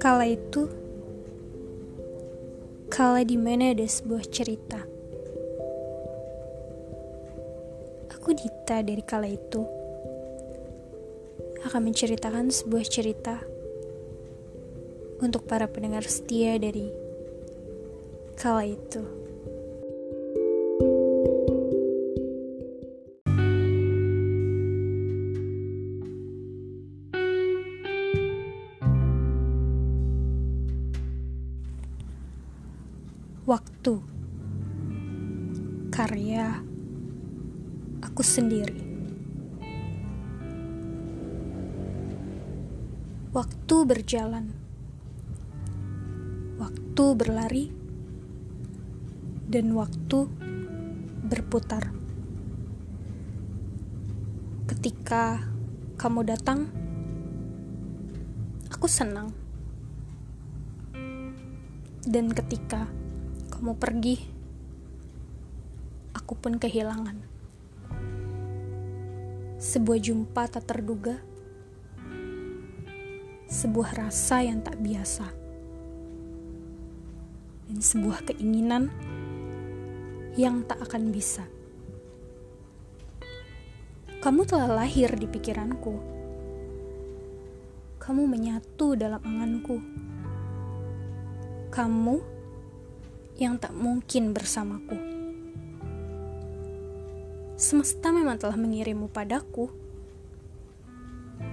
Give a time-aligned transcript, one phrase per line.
[0.00, 0.64] Kala itu,
[2.88, 4.80] kala di mana ada sebuah cerita.
[8.16, 9.60] Aku Dita dari kala itu
[11.68, 13.44] akan menceritakan sebuah cerita
[15.20, 16.88] untuk para pendengar setia dari
[18.40, 19.19] kala itu.
[43.30, 44.50] Waktu berjalan.
[46.58, 47.66] Waktu berlari.
[49.50, 50.18] Dan waktu
[51.26, 51.90] berputar.
[54.70, 55.42] Ketika
[55.98, 56.70] kamu datang
[58.80, 59.28] Aku senang.
[62.00, 62.88] Dan ketika
[63.52, 64.16] kamu pergi,
[66.16, 67.20] aku pun kehilangan.
[69.60, 71.20] Sebuah jumpa tak terduga,
[73.50, 75.26] sebuah rasa yang tak biasa,
[77.66, 78.94] dan sebuah keinginan
[80.38, 81.42] yang tak akan bisa.
[84.22, 85.94] Kamu telah lahir di pikiranku.
[87.98, 89.80] Kamu menyatu dalam anganku.
[91.74, 92.16] Kamu
[93.40, 94.98] yang tak mungkin bersamaku.
[97.56, 99.72] Semesta memang telah mengirimmu padaku.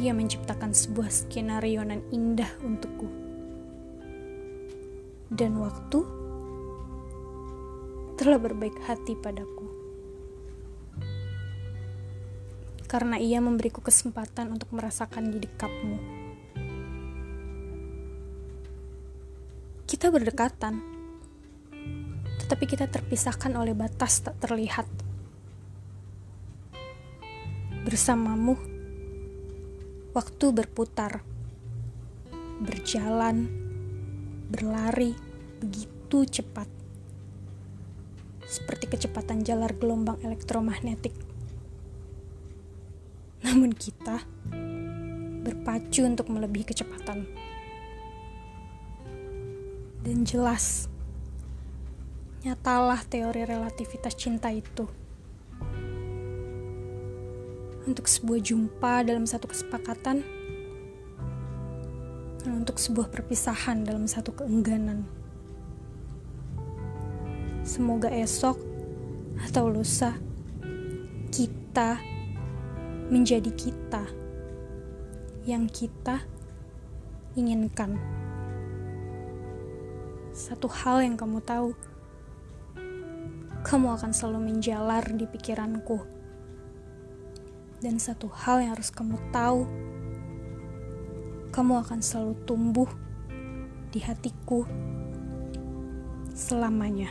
[0.00, 3.08] Ia menciptakan sebuah skenario nan indah untukku.
[5.30, 6.00] Dan waktu
[8.20, 9.66] telah berbaik hati padaku.
[12.90, 15.98] Karena ia memberiku kesempatan untuk merasakan di dekapmu.
[19.86, 21.00] Kita berdekatan
[22.50, 24.90] tapi kita terpisahkan oleh batas tak terlihat.
[27.86, 28.58] Bersamamu,
[30.10, 31.22] waktu berputar,
[32.58, 33.46] berjalan,
[34.50, 35.14] berlari
[35.62, 36.66] begitu cepat,
[38.42, 41.14] seperti kecepatan jalar gelombang elektromagnetik.
[43.46, 44.26] Namun kita
[45.40, 47.24] berpacu untuk melebihi kecepatan.
[50.00, 50.90] Dan jelas,
[52.42, 54.88] nyatalah teori relativitas cinta itu.
[57.88, 60.20] Untuk sebuah jumpa dalam satu kesepakatan,
[62.40, 65.04] dan untuk sebuah perpisahan dalam satu keengganan.
[67.60, 68.56] Semoga esok
[69.44, 70.16] atau lusa
[71.30, 72.00] kita
[73.12, 74.04] menjadi kita
[75.44, 76.24] yang kita
[77.36, 78.00] inginkan.
[80.32, 81.76] Satu hal yang kamu tahu
[83.60, 86.19] kamu akan selalu menjalar di pikiranku.
[87.80, 89.64] Dan satu hal yang harus kamu tahu,
[91.48, 92.90] kamu akan selalu tumbuh
[93.88, 94.68] di hatiku
[96.36, 97.08] selamanya.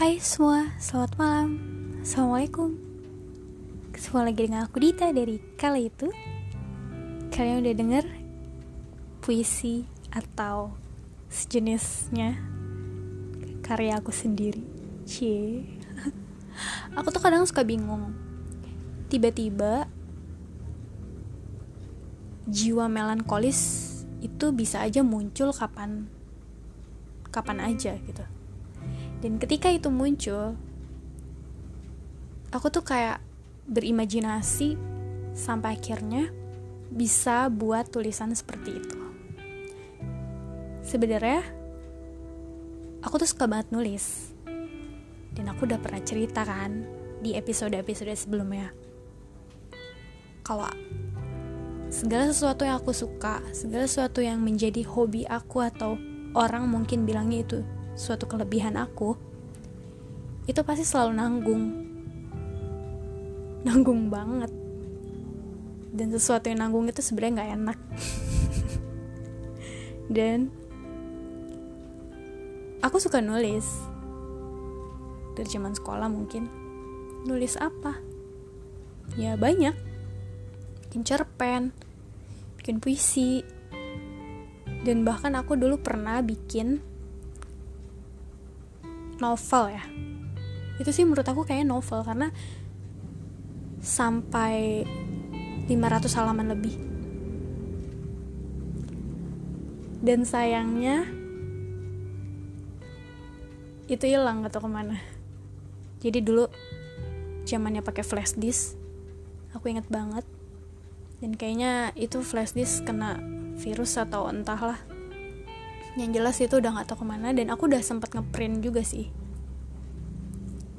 [0.00, 1.50] Hai semua, selamat malam
[2.00, 2.89] Assalamualaikum
[4.00, 6.08] Semua lagi dengan aku Dita dari Kala Itu.
[7.28, 8.04] Kalian udah denger
[9.20, 10.72] puisi atau
[11.28, 12.40] sejenisnya
[13.60, 14.64] karya aku sendiri.
[15.04, 15.68] Cie.
[16.96, 18.16] Aku tuh kadang suka bingung.
[19.12, 19.84] Tiba-tiba
[22.48, 23.60] jiwa melankolis
[24.24, 26.08] itu bisa aja muncul kapan
[27.28, 28.24] kapan aja gitu.
[29.20, 30.56] Dan ketika itu muncul,
[32.48, 33.20] aku tuh kayak
[33.70, 34.74] berimajinasi
[35.32, 36.28] sampai akhirnya
[36.90, 38.98] bisa buat tulisan seperti itu.
[40.82, 41.46] Sebenarnya
[43.00, 44.34] aku tuh suka banget nulis.
[45.30, 46.82] Dan aku udah pernah cerita kan
[47.22, 48.74] di episode-episode sebelumnya.
[50.42, 50.66] Kalau
[51.86, 55.94] segala sesuatu yang aku suka, segala sesuatu yang menjadi hobi aku atau
[56.34, 57.58] orang mungkin bilangnya itu
[57.94, 59.18] suatu kelebihan aku
[60.46, 61.89] itu pasti selalu nanggung
[63.66, 64.52] nanggung banget.
[65.90, 67.78] Dan sesuatu yang nanggung itu sebenarnya nggak enak.
[70.16, 70.38] Dan
[72.80, 73.66] aku suka nulis.
[75.36, 76.48] Dari zaman sekolah mungkin.
[77.28, 78.00] Nulis apa?
[79.18, 79.76] Ya banyak.
[80.88, 81.74] Bikin cerpen.
[82.58, 83.44] Bikin puisi.
[84.80, 86.80] Dan bahkan aku dulu pernah bikin
[89.20, 89.84] novel ya.
[90.80, 92.32] Itu sih menurut aku kayak novel karena
[93.80, 94.84] sampai
[95.68, 96.74] 500 halaman lebih.
[100.00, 101.04] Dan sayangnya
[103.90, 104.96] itu hilang atau ke mana.
[106.00, 106.48] Jadi dulu
[107.44, 108.80] zamannya pakai flash disk
[109.54, 110.24] aku inget banget.
[111.20, 113.20] Dan kayaknya itu flash disk kena
[113.60, 114.80] virus atau entahlah
[115.98, 119.12] yang jelas itu udah gak tau ke mana dan aku udah sempat ngeprint juga sih.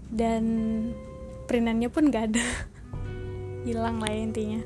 [0.10, 0.44] Dan
[1.46, 2.42] printannya pun gak ada
[3.62, 4.62] hilang lah ya intinya.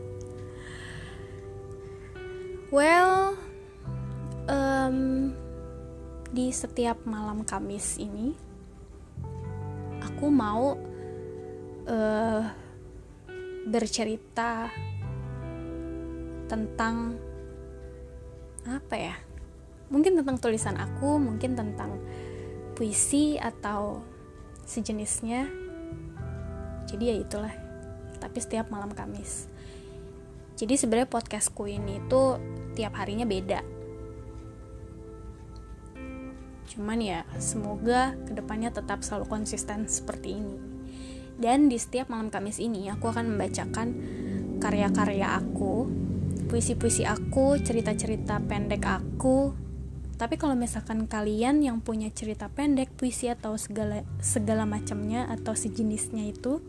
[2.72, 3.36] Well
[4.50, 5.32] um,
[6.32, 8.36] di setiap malam Kamis ini
[10.04, 10.76] aku mau
[11.88, 12.44] uh,
[13.66, 14.70] bercerita
[16.46, 17.18] tentang
[18.66, 19.16] apa ya?
[19.90, 22.02] Mungkin tentang tulisan aku mungkin tentang
[22.76, 24.02] puisi atau
[24.66, 25.48] sejenisnya.
[26.86, 27.65] Jadi ya itulah
[28.18, 29.48] tapi setiap malam Kamis.
[30.56, 32.40] Jadi sebenarnya podcastku ini tuh
[32.74, 33.60] tiap harinya beda.
[36.72, 40.58] Cuman ya semoga ke depannya tetap selalu konsisten seperti ini.
[41.36, 43.88] Dan di setiap malam Kamis ini aku akan membacakan
[44.64, 46.06] karya-karya aku
[46.46, 49.52] puisi-puisi aku, cerita-cerita pendek aku.
[50.16, 56.32] Tapi kalau misalkan kalian yang punya cerita pendek, puisi atau segala segala macamnya atau sejenisnya
[56.32, 56.64] itu,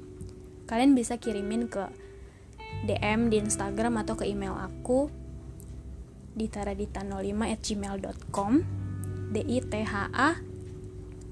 [0.67, 1.87] kalian bisa kirimin ke
[2.87, 5.11] DM di Instagram atau ke email aku
[6.37, 8.53] di taradita05@gmail.com
[9.33, 10.37] d i t h a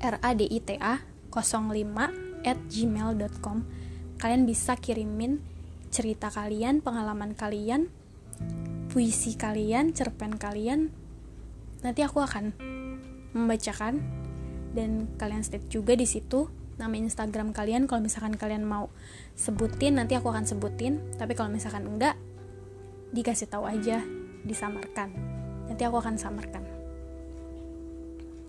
[0.05, 0.99] r a d i t a
[1.31, 3.65] 05 at gmail.com
[4.19, 5.41] kalian bisa kirimin
[5.95, 7.87] cerita kalian, pengalaman kalian,
[8.91, 10.91] puisi kalian, cerpen kalian,
[11.87, 12.51] nanti aku akan
[13.31, 14.03] membacakan
[14.75, 18.91] dan kalian state juga di situ nama Instagram kalian kalau misalkan kalian mau
[19.39, 21.01] sebutin nanti aku akan sebutin.
[21.15, 22.19] Tapi kalau misalkan enggak
[23.15, 24.03] dikasih tahu aja
[24.43, 25.15] disamarkan.
[25.71, 26.65] Nanti aku akan samarkan.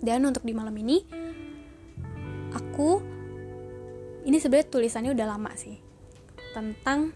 [0.02, 1.02] Dan untuk di malam ini
[2.54, 3.02] aku
[4.26, 5.78] ini sebenarnya tulisannya udah lama sih
[6.54, 7.14] tentang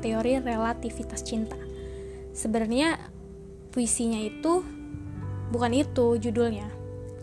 [0.00, 1.58] teori relativitas cinta.
[2.30, 3.00] Sebenarnya
[3.74, 4.62] puisinya itu
[5.50, 6.68] bukan itu judulnya.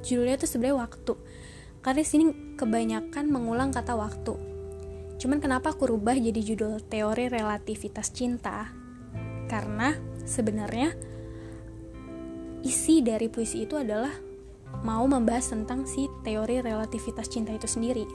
[0.03, 1.13] Judulnya itu sebenarnya waktu
[1.83, 4.39] karena sini kebanyakan mengulang kata waktu.
[5.19, 8.71] Cuman kenapa aku rubah jadi judul teori relativitas cinta?
[9.51, 9.91] Karena
[10.24, 10.95] sebenarnya
[12.63, 14.15] isi dari puisi itu adalah
[14.88, 18.07] mau membahas tentang si teori relativitas cinta itu sendiri.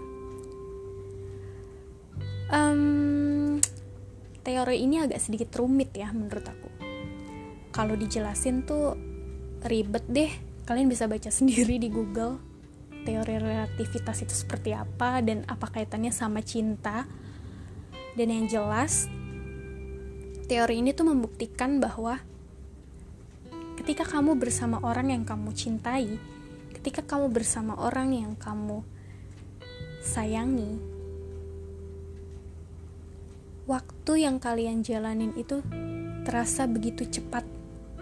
[2.48, 3.60] Um,
[4.40, 6.68] teori ini agak sedikit rumit ya menurut aku.
[7.68, 8.96] Kalau dijelasin tuh
[9.68, 10.32] ribet deh.
[10.64, 12.47] Kalian bisa baca sendiri di Google
[13.08, 17.08] teori relativitas itu seperti apa dan apa kaitannya sama cinta.
[18.12, 19.08] Dan yang jelas
[20.44, 22.20] teori ini tuh membuktikan bahwa
[23.80, 26.20] ketika kamu bersama orang yang kamu cintai
[26.76, 28.84] ketika kamu bersama orang yang kamu
[30.04, 30.98] sayangi
[33.68, 35.60] waktu yang kalian jalanin itu
[36.24, 37.44] terasa begitu cepat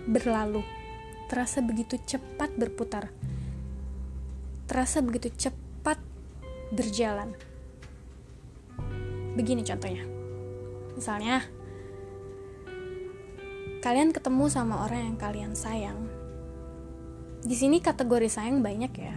[0.06, 0.62] berlalu,
[1.26, 3.10] terasa begitu cepat berputar,
[4.66, 5.98] terasa begitu cepat
[6.74, 7.32] berjalan.
[9.38, 10.04] Begini contohnya,
[10.98, 11.46] misalnya
[13.84, 16.10] kalian ketemu sama orang yang kalian sayang.
[17.46, 19.16] Di sini kategori sayang banyak ya.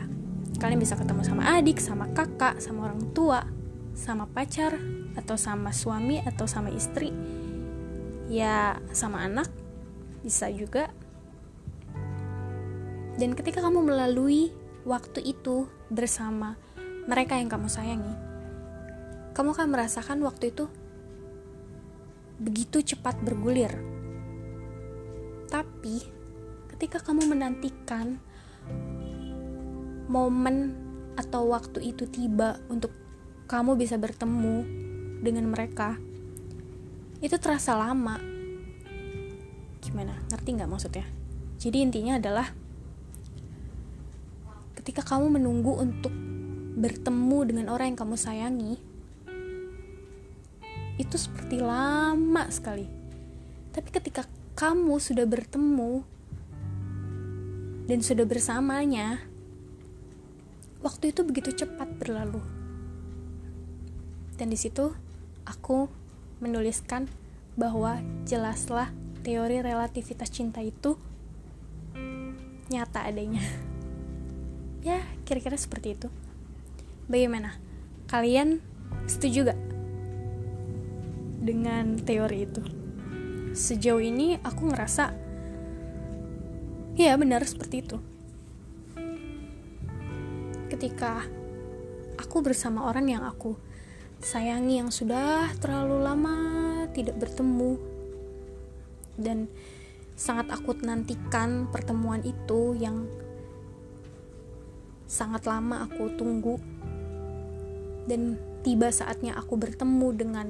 [0.60, 3.48] Kalian bisa ketemu sama adik, sama kakak, sama orang tua,
[3.96, 4.76] sama pacar,
[5.16, 7.16] atau sama suami, atau sama istri,
[8.28, 9.48] ya sama anak,
[10.22, 10.92] bisa juga.
[13.16, 14.52] Dan ketika kamu melalui
[14.90, 16.58] waktu itu bersama
[17.06, 18.16] mereka yang kamu sayangi,
[19.38, 20.66] kamu akan merasakan waktu itu
[22.42, 23.70] begitu cepat bergulir.
[25.46, 26.02] Tapi
[26.74, 28.18] ketika kamu menantikan
[30.10, 30.74] momen
[31.14, 32.90] atau waktu itu tiba untuk
[33.46, 34.66] kamu bisa bertemu
[35.22, 36.02] dengan mereka,
[37.22, 38.18] itu terasa lama.
[39.86, 40.18] Gimana?
[40.34, 41.06] Ngerti nggak maksudnya?
[41.62, 42.59] Jadi intinya adalah
[44.80, 46.16] ketika kamu menunggu untuk
[46.80, 48.80] bertemu dengan orang yang kamu sayangi
[50.96, 52.88] itu seperti lama sekali.
[53.76, 54.24] Tapi ketika
[54.56, 56.04] kamu sudah bertemu
[57.92, 59.20] dan sudah bersamanya
[60.80, 62.40] waktu itu begitu cepat berlalu.
[64.40, 64.96] Dan di situ
[65.44, 65.92] aku
[66.40, 67.12] menuliskan
[67.60, 68.96] bahwa jelaslah
[69.28, 70.96] teori relativitas cinta itu
[72.72, 73.44] nyata adanya
[74.84, 76.08] ya kira-kira seperti itu.
[77.10, 77.58] Bagaimana?
[78.10, 78.62] Kalian
[79.06, 79.60] setuju gak
[81.42, 82.62] dengan teori itu?
[83.54, 85.14] Sejauh ini aku ngerasa
[87.00, 87.98] ya benar seperti itu.
[90.70, 91.26] Ketika
[92.20, 93.58] aku bersama orang yang aku
[94.20, 96.38] sayangi yang sudah terlalu lama
[96.92, 97.80] tidak bertemu
[99.16, 99.48] dan
[100.20, 103.08] sangat aku nantikan pertemuan itu yang
[105.10, 106.62] sangat lama aku tunggu.
[108.06, 110.48] Dan tiba saatnya aku bertemu dengan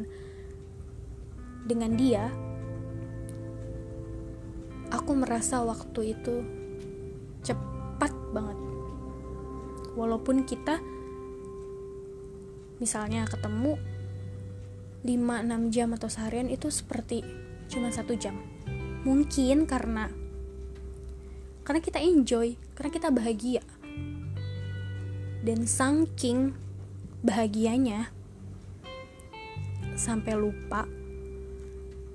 [1.63, 2.27] dengan dia
[4.91, 6.43] aku merasa waktu itu
[7.45, 8.59] cepat banget.
[9.95, 10.83] Walaupun kita
[12.79, 13.79] misalnya ketemu
[15.03, 17.23] 5-6 jam atau seharian itu seperti
[17.71, 18.35] cuma satu jam.
[19.07, 20.11] Mungkin karena
[21.63, 23.61] karena kita enjoy karena kita bahagia
[25.49, 26.53] dan saking
[27.25, 28.13] bahagianya
[29.97, 30.85] sampai lupa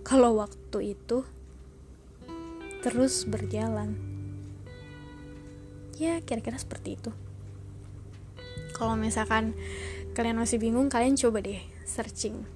[0.07, 1.27] kalau waktu itu
[2.79, 3.99] terus berjalan.
[5.99, 7.11] Ya kira-kira seperti itu.
[8.71, 9.59] Kalau misalkan
[10.15, 12.47] kalian masih bingung kalian coba deh searching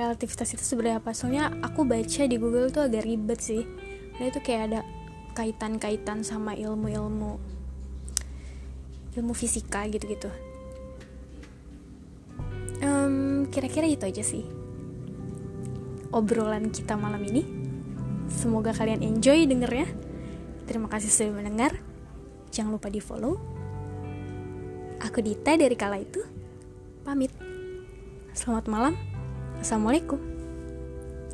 [0.00, 1.12] relativitas itu sebenarnya apa.
[1.12, 3.68] Soalnya aku baca di Google tuh agak ribet sih.
[4.16, 4.80] Nah itu kayak ada
[5.36, 7.55] kaitan-kaitan sama ilmu-ilmu
[9.16, 10.28] ilmu fisika gitu-gitu
[12.84, 14.44] um, kira-kira itu aja sih
[16.12, 17.42] obrolan kita malam ini
[18.28, 19.88] semoga kalian enjoy dengernya
[20.68, 21.80] terima kasih sudah mendengar
[22.52, 23.56] jangan lupa di follow
[25.04, 26.24] Aku Dita dari kala itu
[27.04, 27.32] pamit.
[28.32, 28.94] Selamat malam.
[29.60, 30.20] Assalamualaikum.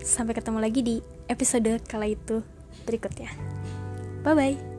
[0.02, 0.96] Sampai ketemu lagi di
[1.30, 2.42] episode kala itu
[2.86, 3.30] berikutnya.
[4.26, 4.71] Bye bye.